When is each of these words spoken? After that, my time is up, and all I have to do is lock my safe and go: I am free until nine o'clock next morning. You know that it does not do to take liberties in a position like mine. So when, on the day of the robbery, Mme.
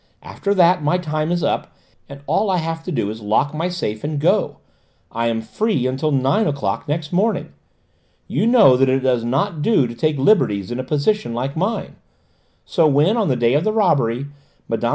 After 0.23 0.55
that, 0.55 0.81
my 0.81 0.97
time 0.97 1.31
is 1.31 1.43
up, 1.43 1.75
and 2.09 2.21
all 2.25 2.49
I 2.49 2.57
have 2.57 2.81
to 2.85 2.91
do 2.91 3.11
is 3.11 3.21
lock 3.21 3.53
my 3.53 3.69
safe 3.69 4.03
and 4.03 4.19
go: 4.19 4.57
I 5.11 5.27
am 5.27 5.43
free 5.43 5.85
until 5.85 6.09
nine 6.11 6.47
o'clock 6.47 6.87
next 6.87 7.13
morning. 7.13 7.51
You 8.27 8.47
know 8.47 8.75
that 8.77 8.89
it 8.89 9.01
does 9.01 9.23
not 9.23 9.61
do 9.61 9.85
to 9.85 9.93
take 9.93 10.17
liberties 10.17 10.71
in 10.71 10.79
a 10.79 10.83
position 10.83 11.35
like 11.35 11.55
mine. 11.55 11.97
So 12.65 12.87
when, 12.87 13.15
on 13.15 13.27
the 13.29 13.35
day 13.35 13.53
of 13.53 13.63
the 13.63 13.73
robbery, 13.73 14.25
Mme. 14.67 14.85